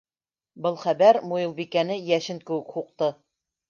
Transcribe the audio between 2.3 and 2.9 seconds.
кеүек